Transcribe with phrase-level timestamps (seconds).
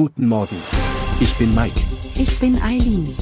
[0.00, 0.56] Guten Morgen.
[1.20, 1.78] Ich bin Mike.
[2.14, 3.14] Ich bin Eileen.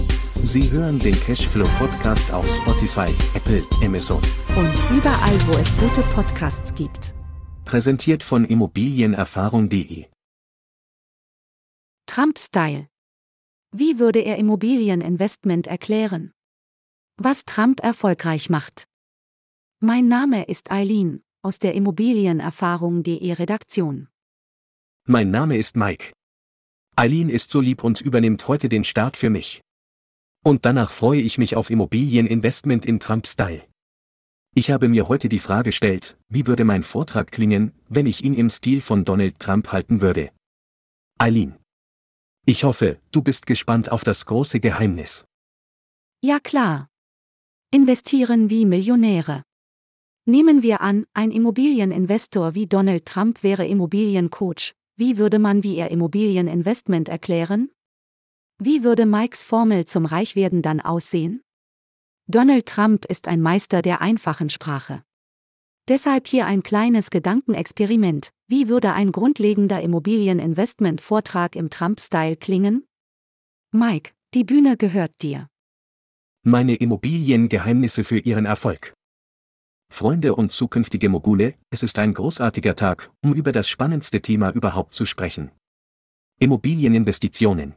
[0.43, 4.23] Sie hören den Cashflow Podcast auf Spotify, Apple, Amazon.
[4.55, 7.15] Und überall, wo es gute Podcasts gibt.
[7.65, 10.07] Präsentiert von Immobilienerfahrung.de.
[12.07, 12.87] Trump-Style.
[13.73, 16.31] Wie würde er Immobilieninvestment erklären?
[17.17, 18.85] Was Trump erfolgreich macht.
[19.81, 24.07] Mein Name ist Eileen, aus der Immobilienerfahrung.de Redaktion.
[25.07, 26.13] Mein Name ist Mike.
[26.99, 29.61] Eileen ist so lieb und übernimmt heute den Start für mich.
[30.45, 33.63] Und danach freue ich mich auf Immobilieninvestment im Trump-Style.
[34.57, 38.35] Ich habe mir heute die Frage gestellt, wie würde mein Vortrag klingen, wenn ich ihn
[38.35, 40.33] im Stil von Donald Trump halten würde.
[41.19, 41.55] Eileen.
[42.47, 45.25] Ich hoffe, du bist gespannt auf das große Geheimnis.
[46.21, 46.89] Ja klar.
[47.71, 49.45] Investieren wie Millionäre.
[50.27, 54.75] Nehmen wir an, ein Immobilieninvestor wie Donald Trump wäre Immobiliencoach.
[54.99, 57.71] Wie würde man wie er Immobilieninvestment erklären?
[58.59, 61.41] Wie würde Mikes Formel zum Reichwerden dann aussehen?
[62.27, 65.05] Donald Trump ist ein Meister der einfachen Sprache.
[65.87, 68.31] Deshalb hier ein kleines Gedankenexperiment.
[68.49, 72.85] Wie würde ein grundlegender Immobilieninvestment-Vortrag im Trump-Style klingen?
[73.71, 75.47] Mike, die Bühne gehört dir.
[76.43, 78.98] Meine Immobiliengeheimnisse für Ihren Erfolg.
[79.91, 84.95] Freunde und zukünftige Mogule, es ist ein großartiger Tag, um über das spannendste Thema überhaupt
[84.95, 85.51] zu sprechen.
[86.39, 87.75] Immobilieninvestitionen.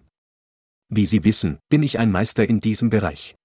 [0.90, 3.36] Wie Sie wissen, bin ich ein Meister in diesem Bereich.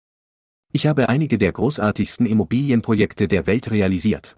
[0.73, 4.37] Ich habe einige der großartigsten Immobilienprojekte der Welt realisiert.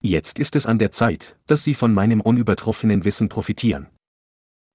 [0.00, 3.88] Jetzt ist es an der Zeit, dass Sie von meinem unübertroffenen Wissen profitieren.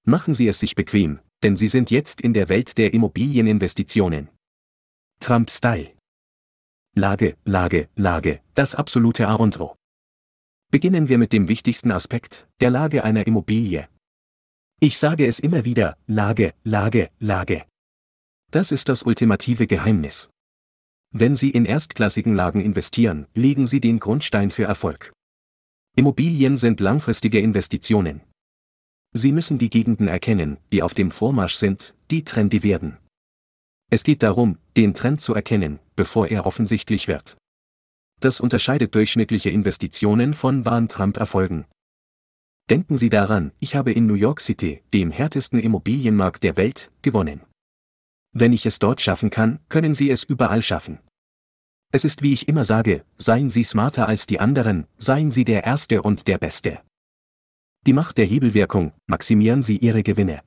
[0.06, 4.28] Machen Sie es sich bequem, denn Sie sind jetzt in der Welt der Immobilieninvestitionen.
[5.22, 5.94] Trump Style.
[6.96, 9.76] Lage, Lage, Lage, das absolute A und O.
[10.70, 13.90] Beginnen wir mit dem wichtigsten Aspekt, der Lage einer Immobilie.
[14.80, 17.66] Ich sage es immer wieder, Lage, Lage, Lage.
[18.52, 20.30] Das ist das ultimative Geheimnis.
[21.10, 25.14] Wenn Sie in erstklassigen Lagen investieren, legen Sie den Grundstein für Erfolg.
[25.96, 28.22] Immobilien sind langfristige Investitionen.
[29.14, 33.00] Sie müssen die Gegenden erkennen, die auf dem Vormarsch sind, die trendy werden.
[33.94, 37.38] Es geht darum, den Trend zu erkennen, bevor er offensichtlich wird.
[38.22, 41.66] Das unterscheidet durchschnittliche Investitionen von wahren Trump-Erfolgen.
[42.72, 47.42] Denken Sie daran, ich habe in New York City, dem härtesten Immobilienmarkt der Welt, gewonnen.
[48.32, 50.98] Wenn ich es dort schaffen kann, können Sie es überall schaffen.
[51.92, 55.66] Es ist wie ich immer sage, seien Sie smarter als die anderen, seien Sie der
[55.66, 56.82] Erste und der Beste.
[57.86, 60.42] Die Macht der Hebelwirkung, maximieren Sie Ihre Gewinne.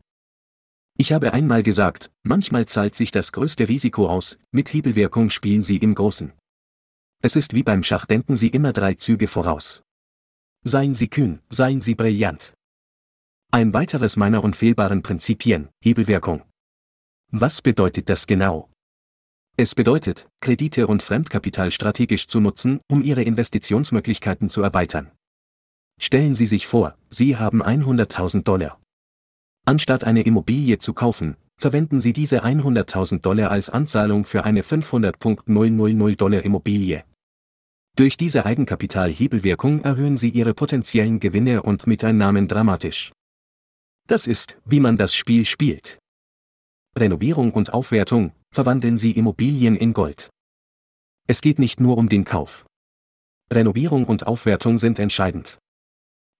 [0.99, 5.77] Ich habe einmal gesagt, manchmal zahlt sich das größte Risiko aus, mit Hebelwirkung spielen Sie
[5.77, 6.33] im Großen.
[7.23, 9.83] Es ist wie beim Schach, denken Sie immer drei Züge voraus.
[10.65, 12.55] Seien Sie kühn, seien Sie brillant.
[13.53, 16.43] Ein weiteres meiner unfehlbaren Prinzipien, Hebelwirkung.
[17.31, 18.71] Was bedeutet das genau?
[19.59, 25.11] Es bedeutet, Kredite und Fremdkapital strategisch zu nutzen, um Ihre Investitionsmöglichkeiten zu erweitern.
[26.01, 28.81] Stellen Sie sich vor, Sie haben 100.000 Dollar.
[29.69, 36.16] Anstatt eine Immobilie zu kaufen, verwenden Sie diese 100.000 Dollar als Anzahlung für eine 500.000
[36.16, 37.04] Dollar Immobilie.
[37.97, 43.10] Durch diese Eigenkapitalhebelwirkung erhöhen Sie Ihre potenziellen Gewinne und Miteinnahmen dramatisch.
[44.06, 45.98] Das ist, wie man das Spiel spielt.
[46.97, 50.31] Renovierung und Aufwertung, verwandeln Sie Immobilien in Gold.
[51.27, 52.66] Es geht nicht nur um den Kauf.
[53.53, 55.59] Renovierung und Aufwertung sind entscheidend.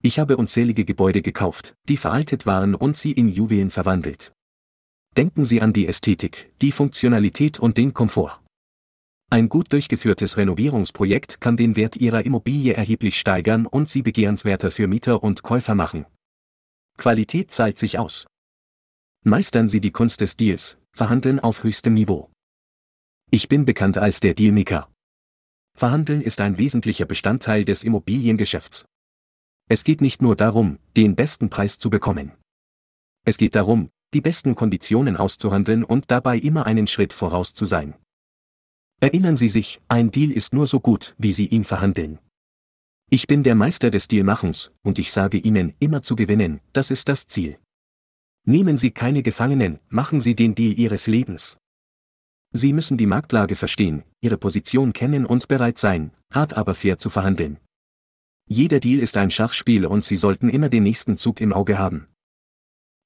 [0.03, 4.33] Ich habe unzählige Gebäude gekauft, die veraltet waren und sie in Juwelen verwandelt.
[5.15, 8.39] Denken Sie an die Ästhetik, die Funktionalität und den Komfort.
[9.29, 14.87] Ein gut durchgeführtes Renovierungsprojekt kann den Wert Ihrer Immobilie erheblich steigern und sie begehrenswerter für
[14.87, 16.05] Mieter und Käufer machen.
[16.97, 18.27] Qualität zahlt sich aus.
[19.25, 22.29] Meistern Sie die Kunst des Deals, verhandeln auf höchstem Niveau.
[23.29, 24.89] Ich bin bekannt als der Dealmaker.
[25.75, 28.85] Verhandeln ist ein wesentlicher Bestandteil des Immobiliengeschäfts.
[29.69, 32.31] Es geht nicht nur darum, den besten Preis zu bekommen.
[33.25, 37.95] Es geht darum, die besten Konditionen auszuhandeln und dabei immer einen Schritt voraus zu sein.
[39.01, 42.19] Erinnern Sie sich, ein Deal ist nur so gut, wie Sie ihn verhandeln.
[43.09, 47.09] Ich bin der Meister des Dealmachens, und ich sage Ihnen, immer zu gewinnen, das ist
[47.09, 47.59] das Ziel.
[48.45, 51.57] Nehmen Sie keine Gefangenen, machen Sie den Deal Ihres Lebens.
[52.53, 57.09] Sie müssen die Marktlage verstehen, Ihre Position kennen und bereit sein, hart aber fair zu
[57.09, 57.59] verhandeln.
[58.49, 62.07] Jeder Deal ist ein Schachspiel und Sie sollten immer den nächsten Zug im Auge haben.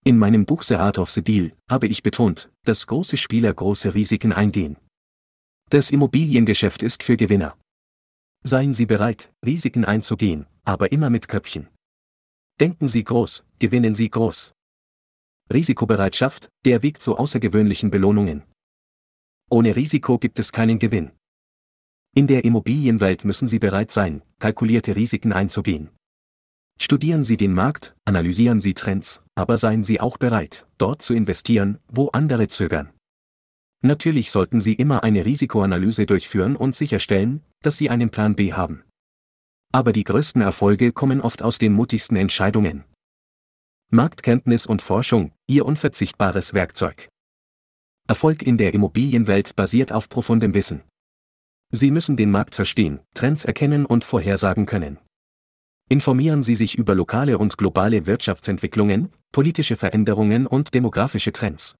[0.03, 3.93] In meinem Buch The Art of the Deal habe ich betont, dass große Spieler große
[3.93, 4.77] Risiken eingehen.
[5.69, 7.57] Das Immobiliengeschäft ist für Gewinner.
[8.43, 11.67] Seien Sie bereit, Risiken einzugehen, aber immer mit Köpfchen.
[12.59, 14.53] Denken Sie groß, gewinnen Sie groß.
[15.51, 18.43] Risikobereitschaft, der Weg zu außergewöhnlichen Belohnungen.
[19.49, 21.11] Ohne Risiko gibt es keinen Gewinn.
[22.13, 25.89] In der Immobilienwelt müssen Sie bereit sein, kalkulierte Risiken einzugehen.
[26.77, 31.79] Studieren Sie den Markt, analysieren Sie Trends, aber seien Sie auch bereit, dort zu investieren,
[31.87, 32.89] wo andere zögern.
[33.81, 38.83] Natürlich sollten Sie immer eine Risikoanalyse durchführen und sicherstellen, dass Sie einen Plan B haben.
[39.71, 42.83] Aber die größten Erfolge kommen oft aus den mutigsten Entscheidungen.
[43.89, 47.07] Marktkenntnis und Forschung, Ihr unverzichtbares Werkzeug.
[48.07, 50.83] Erfolg in der Immobilienwelt basiert auf profundem Wissen.
[51.71, 54.99] Sie müssen den Markt verstehen, Trends erkennen und vorhersagen können.
[55.89, 61.75] Informieren Sie sich über lokale und globale Wirtschaftsentwicklungen, politische Veränderungen und demografische Trends.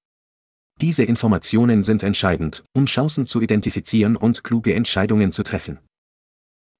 [0.80, 5.80] Diese Informationen sind entscheidend, um Chancen zu identifizieren und kluge Entscheidungen zu treffen.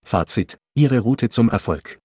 [0.04, 2.00] Fazit, Ihre Route zum Erfolg.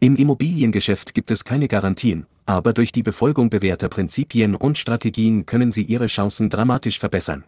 [0.00, 5.72] Im Immobiliengeschäft gibt es keine Garantien, aber durch die Befolgung bewährter Prinzipien und Strategien können
[5.72, 7.44] Sie Ihre Chancen dramatisch verbessern.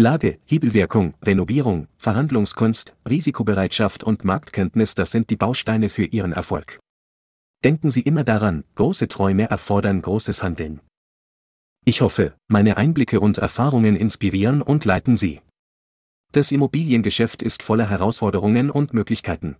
[0.00, 6.78] Lage, Hebelwirkung, Renovierung, Verhandlungskunst, Risikobereitschaft und Marktkenntnis, das sind die Bausteine für Ihren Erfolg.
[7.64, 10.78] Denken Sie immer daran, große Träume erfordern großes Handeln.
[11.84, 15.40] Ich hoffe, meine Einblicke und Erfahrungen inspirieren und leiten Sie.
[16.30, 19.56] Das Immobiliengeschäft ist voller Herausforderungen und Möglichkeiten.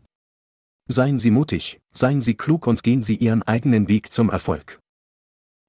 [0.87, 4.79] Seien Sie mutig, seien Sie klug und gehen Sie Ihren eigenen Weg zum Erfolg.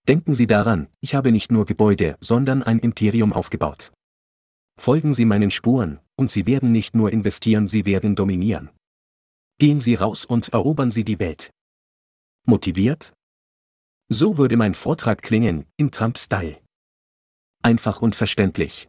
[0.07, 3.91] Denken Sie daran, ich habe nicht nur Gebäude, sondern ein Imperium aufgebaut.
[4.79, 8.69] Folgen Sie meinen Spuren, und Sie werden nicht nur investieren, Sie werden dominieren.
[9.59, 11.51] Gehen Sie raus und erobern Sie die Welt.
[12.47, 13.11] Motiviert?
[14.07, 16.61] So würde mein Vortrag klingen, im Trump-Style.
[17.61, 18.87] Einfach und verständlich.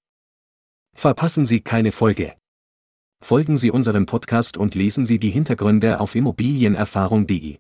[0.94, 2.36] Verpassen Sie keine Folge.
[3.20, 7.58] Folgen Sie unserem Podcast und lesen Sie die Hintergründe auf immobilienerfahrung.de.